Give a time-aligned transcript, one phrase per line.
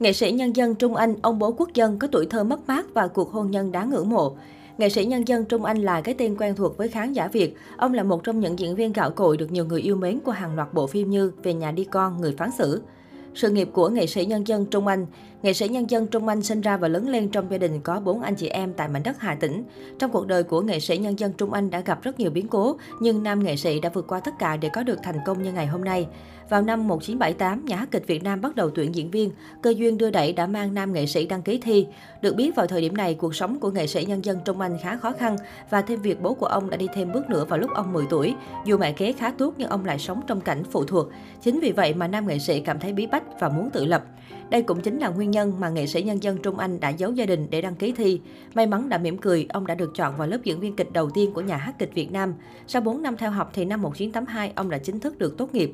[0.00, 2.86] Nghệ sĩ nhân dân Trung Anh, ông bố quốc dân có tuổi thơ mất mát
[2.94, 4.36] và cuộc hôn nhân đáng ngưỡng mộ.
[4.78, 7.56] Nghệ sĩ nhân dân Trung Anh là cái tên quen thuộc với khán giả Việt.
[7.76, 10.32] Ông là một trong những diễn viên gạo cội được nhiều người yêu mến của
[10.32, 12.82] hàng loạt bộ phim như Về nhà đi con, Người phán xử.
[13.34, 15.06] Sự nghiệp của nghệ sĩ nhân dân Trung Anh
[15.42, 18.00] Nghệ sĩ nhân dân Trung Anh sinh ra và lớn lên trong gia đình có
[18.00, 19.64] bốn anh chị em tại mảnh đất Hà Tĩnh.
[19.98, 22.48] Trong cuộc đời của nghệ sĩ nhân dân Trung Anh đã gặp rất nhiều biến
[22.48, 25.42] cố, nhưng nam nghệ sĩ đã vượt qua tất cả để có được thành công
[25.42, 26.06] như ngày hôm nay.
[26.48, 29.30] Vào năm 1978, nhà hát kịch Việt Nam bắt đầu tuyển diễn viên.
[29.62, 31.86] Cơ duyên đưa đẩy đã mang nam nghệ sĩ đăng ký thi.
[32.22, 34.76] Được biết vào thời điểm này, cuộc sống của nghệ sĩ nhân dân Trung Anh
[34.82, 35.36] khá khó khăn
[35.70, 38.04] và thêm việc bố của ông đã đi thêm bước nữa vào lúc ông 10
[38.10, 38.34] tuổi.
[38.64, 41.08] Dù mẹ kế khá tốt nhưng ông lại sống trong cảnh phụ thuộc.
[41.42, 44.04] Chính vì vậy mà nam nghệ sĩ cảm thấy bí bách và muốn tự lập.
[44.50, 47.12] Đây cũng chính là nguyên nhân mà nghệ sĩ nhân dân Trung Anh đã giấu
[47.12, 48.20] gia đình để đăng ký thi.
[48.54, 51.10] May mắn đã mỉm cười, ông đã được chọn vào lớp diễn viên kịch đầu
[51.10, 52.34] tiên của nhà hát kịch Việt Nam.
[52.66, 55.72] Sau 4 năm theo học thì năm 1982 ông đã chính thức được tốt nghiệp.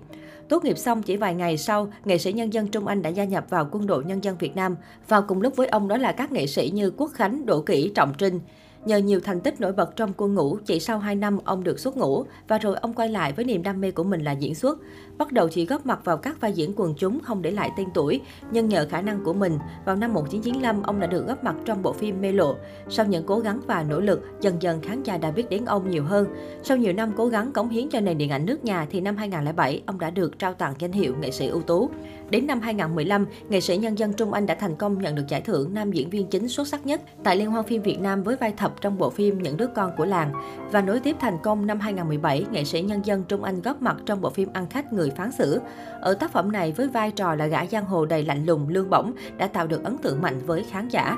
[0.48, 3.24] Tốt nghiệp xong chỉ vài ngày sau, nghệ sĩ nhân dân Trung Anh đã gia
[3.24, 4.76] nhập vào quân đội nhân dân Việt Nam.
[5.08, 7.92] Vào cùng lúc với ông đó là các nghệ sĩ như Quốc Khánh, Đỗ Kỷ,
[7.94, 8.40] Trọng Trinh.
[8.86, 11.80] Nhờ nhiều thành tích nổi bật trong quân ngũ, chỉ sau 2 năm ông được
[11.80, 14.54] xuất ngũ và rồi ông quay lại với niềm đam mê của mình là diễn
[14.54, 14.78] xuất.
[15.18, 17.86] Bắt đầu chỉ góp mặt vào các vai diễn quần chúng không để lại tên
[17.94, 18.20] tuổi,
[18.50, 21.82] nhưng nhờ khả năng của mình, vào năm 1995 ông đã được góp mặt trong
[21.82, 22.56] bộ phim Mê Lộ.
[22.88, 25.90] Sau những cố gắng và nỗ lực, dần dần khán giả đã biết đến ông
[25.90, 26.26] nhiều hơn.
[26.62, 29.16] Sau nhiều năm cố gắng cống hiến cho nền điện ảnh nước nhà thì năm
[29.16, 31.90] 2007 ông đã được trao tặng danh hiệu nghệ sĩ ưu tú.
[32.30, 35.40] Đến năm 2015, nghệ sĩ nhân dân Trung Anh đã thành công nhận được giải
[35.40, 38.36] thưởng nam diễn viên chính xuất sắc nhất tại Liên hoan phim Việt Nam với
[38.36, 40.32] vai thập trong bộ phim Những đứa con của làng.
[40.72, 43.96] Và nối tiếp thành công năm 2017, nghệ sĩ nhân dân Trung Anh góp mặt
[44.06, 45.60] trong bộ phim Ăn khách người phán xử.
[46.00, 48.90] Ở tác phẩm này với vai trò là gã giang hồ đầy lạnh lùng, lương
[48.90, 51.16] bổng đã tạo được ấn tượng mạnh với khán giả.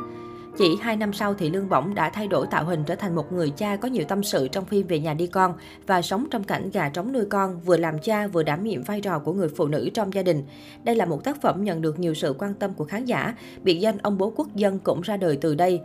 [0.59, 3.33] Chỉ 2 năm sau thì Lương Bổng đã thay đổi tạo hình trở thành một
[3.33, 5.55] người cha có nhiều tâm sự trong phim Về nhà đi con
[5.87, 9.01] và sống trong cảnh gà trống nuôi con, vừa làm cha vừa đảm nhiệm vai
[9.01, 10.43] trò của người phụ nữ trong gia đình.
[10.85, 13.79] Đây là một tác phẩm nhận được nhiều sự quan tâm của khán giả, biệt
[13.79, 15.81] danh ông bố quốc dân cũng ra đời từ đây.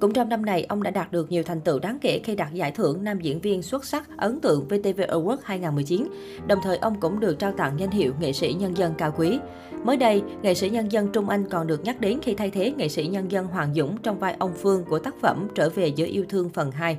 [0.00, 2.52] Cũng trong năm này, ông đã đạt được nhiều thành tựu đáng kể khi đạt
[2.52, 6.08] giải thưởng nam diễn viên xuất sắc ấn tượng VTV Award 2019.
[6.46, 9.38] Đồng thời, ông cũng được trao tặng danh hiệu nghệ sĩ nhân dân cao quý.
[9.84, 12.72] Mới đây, nghệ sĩ nhân dân Trung Anh còn được nhắc đến khi thay thế
[12.76, 15.88] nghệ sĩ nhân dân Hoàng Dũng trong vai ông Phương của tác phẩm Trở về
[15.88, 16.98] giữa yêu thương phần 2.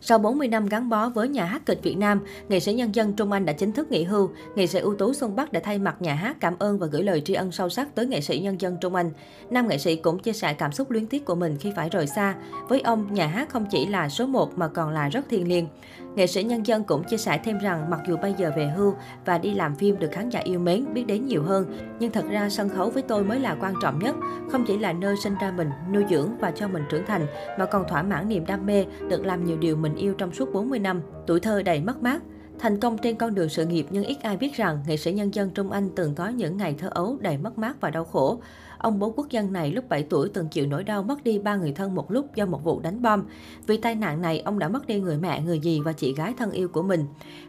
[0.00, 3.12] Sau 40 năm gắn bó với nhà hát kịch Việt Nam, nghệ sĩ nhân dân
[3.12, 4.30] Trung Anh đã chính thức nghỉ hưu.
[4.54, 7.02] Nghệ sĩ ưu tú Xuân Bắc đã thay mặt nhà hát cảm ơn và gửi
[7.02, 9.10] lời tri ân sâu sắc tới nghệ sĩ nhân dân Trung Anh.
[9.50, 12.06] Nam nghệ sĩ cũng chia sẻ cảm xúc luyến tiếc của mình khi phải rời
[12.06, 12.34] xa.
[12.68, 15.68] Với ông, nhà hát không chỉ là số 1 mà còn là rất thiêng liêng.
[16.14, 18.94] Nghệ sĩ nhân dân cũng chia sẻ thêm rằng mặc dù bây giờ về hưu
[19.24, 22.24] và đi làm phim được khán giả yêu mến, biết đến nhiều hơn, nhưng thật
[22.30, 24.16] ra sân khấu với tôi mới là quan trọng nhất.
[24.52, 27.26] Không chỉ là nơi sinh ra mình, nuôi dưỡng và cho mình trưởng thành,
[27.58, 30.52] mà còn thỏa mãn niềm đam mê, được làm nhiều điều mình yêu trong suốt
[30.52, 31.02] 40 năm.
[31.26, 32.20] Tuổi thơ đầy mất mát,
[32.58, 35.34] Thành công trên con đường sự nghiệp nhưng ít ai biết rằng nghệ sĩ nhân
[35.34, 38.40] dân Trung Anh từng có những ngày thơ ấu đầy mất mát và đau khổ.
[38.78, 41.56] Ông bố quốc dân này lúc 7 tuổi từng chịu nỗi đau mất đi ba
[41.56, 43.24] người thân một lúc do một vụ đánh bom.
[43.66, 46.34] Vì tai nạn này, ông đã mất đi người mẹ, người dì và chị gái
[46.38, 47.04] thân yêu của mình.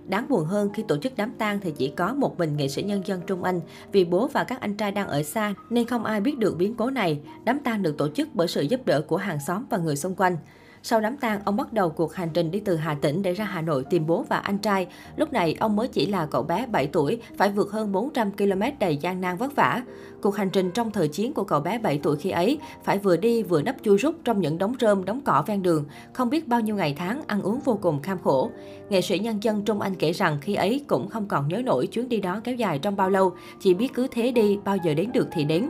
[0.07, 2.83] Đáng buồn hơn khi tổ chức đám tang thì chỉ có một mình nghệ sĩ
[2.83, 3.59] nhân dân Trung Anh
[3.91, 6.75] vì bố và các anh trai đang ở xa nên không ai biết được biến
[6.75, 7.19] cố này.
[7.43, 10.15] Đám tang được tổ chức bởi sự giúp đỡ của hàng xóm và người xung
[10.15, 10.37] quanh.
[10.83, 13.45] Sau đám tang, ông bắt đầu cuộc hành trình đi từ Hà Tĩnh để ra
[13.45, 14.87] Hà Nội tìm bố và anh trai.
[15.15, 18.61] Lúc này, ông mới chỉ là cậu bé 7 tuổi, phải vượt hơn 400 km
[18.79, 19.83] đầy gian nan vất vả.
[20.21, 23.17] Cuộc hành trình trong thời chiến của cậu bé 7 tuổi khi ấy phải vừa
[23.17, 26.47] đi vừa nấp chui rút trong những đống rơm, đống cỏ ven đường, không biết
[26.47, 28.51] bao nhiêu ngày tháng ăn uống vô cùng kham khổ.
[28.89, 31.87] Nghệ sĩ nhân dân Trung Anh kể rằng khi ấy cũng không còn nhớ nổi
[31.87, 34.93] chuyến đi đó kéo dài trong bao lâu, chỉ biết cứ thế đi, bao giờ
[34.93, 35.69] đến được thì đến.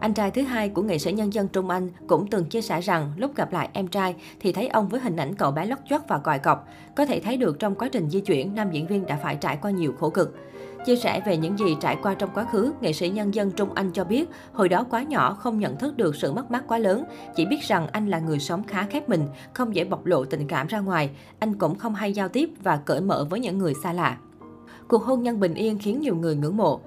[0.00, 2.80] Anh trai thứ hai của nghệ sĩ nhân dân Trung Anh cũng từng chia sẻ
[2.80, 5.78] rằng lúc gặp lại em trai thì thấy ông với hình ảnh cậu bé lót
[5.90, 6.68] chót và còi cọc.
[6.96, 9.58] Có thể thấy được trong quá trình di chuyển, nam diễn viên đã phải trải
[9.62, 10.36] qua nhiều khổ cực.
[10.86, 13.74] Chia sẻ về những gì trải qua trong quá khứ, nghệ sĩ nhân dân Trung
[13.74, 16.78] Anh cho biết hồi đó quá nhỏ không nhận thức được sự mất mát quá
[16.78, 17.04] lớn,
[17.36, 19.22] chỉ biết rằng anh là người sống khá khép mình,
[19.52, 21.10] không dễ bộc lộ tình cảm ra ngoài.
[21.38, 24.18] Anh cũng không hay giao tiếp và cởi mở với những người xa lạ.
[24.88, 26.80] Cuộc hôn nhân bình yên khiến nhiều người ngưỡng mộ.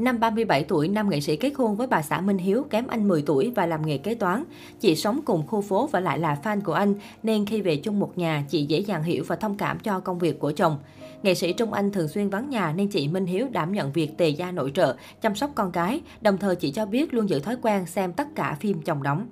[0.00, 3.08] Năm 37 tuổi, nam nghệ sĩ kết hôn với bà xã Minh Hiếu, kém anh
[3.08, 4.44] 10 tuổi và làm nghề kế toán.
[4.80, 7.98] Chị sống cùng khu phố và lại là fan của anh, nên khi về chung
[7.98, 10.78] một nhà, chị dễ dàng hiểu và thông cảm cho công việc của chồng.
[11.22, 14.18] Nghệ sĩ Trung Anh thường xuyên vắng nhà nên chị Minh Hiếu đảm nhận việc
[14.18, 17.40] tề gia nội trợ, chăm sóc con cái, đồng thời chị cho biết luôn giữ
[17.40, 19.26] thói quen xem tất cả phim chồng đóng.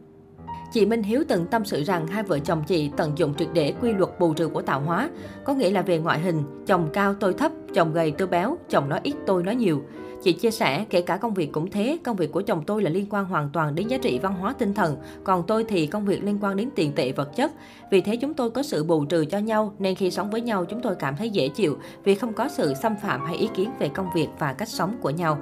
[0.72, 3.74] Chị Minh Hiếu từng tâm sự rằng hai vợ chồng chị tận dụng triệt để
[3.80, 5.10] quy luật bù trừ của tạo hóa,
[5.44, 8.88] có nghĩa là về ngoại hình, chồng cao tôi thấp, chồng gầy tôi béo, chồng
[8.88, 9.82] nói ít tôi nói nhiều.
[10.22, 12.90] Chị chia sẻ, kể cả công việc cũng thế, công việc của chồng tôi là
[12.90, 16.04] liên quan hoàn toàn đến giá trị văn hóa tinh thần, còn tôi thì công
[16.04, 17.52] việc liên quan đến tiền tệ vật chất.
[17.90, 20.64] Vì thế chúng tôi có sự bù trừ cho nhau, nên khi sống với nhau
[20.64, 23.70] chúng tôi cảm thấy dễ chịu vì không có sự xâm phạm hay ý kiến
[23.78, 25.38] về công việc và cách sống của nhau.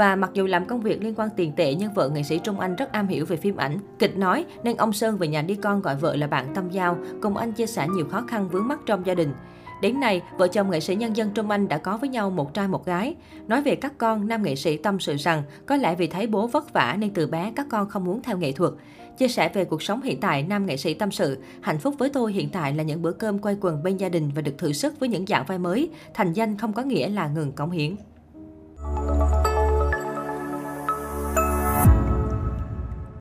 [0.00, 2.60] Và mặc dù làm công việc liên quan tiền tệ nhưng vợ nghệ sĩ Trung
[2.60, 5.54] Anh rất am hiểu về phim ảnh, kịch nói nên ông Sơn về nhà đi
[5.54, 8.68] con gọi vợ là bạn tâm giao, cùng anh chia sẻ nhiều khó khăn vướng
[8.68, 9.32] mắt trong gia đình.
[9.82, 12.54] Đến nay, vợ chồng nghệ sĩ nhân dân Trung Anh đã có với nhau một
[12.54, 13.16] trai một gái.
[13.46, 16.46] Nói về các con, nam nghệ sĩ tâm sự rằng có lẽ vì thấy bố
[16.46, 18.72] vất vả nên từ bé các con không muốn theo nghệ thuật.
[19.18, 22.08] Chia sẻ về cuộc sống hiện tại, nam nghệ sĩ tâm sự, hạnh phúc với
[22.08, 24.72] tôi hiện tại là những bữa cơm quay quần bên gia đình và được thử
[24.72, 25.90] sức với những dạng vai mới.
[26.14, 27.96] Thành danh không có nghĩa là ngừng cống hiến.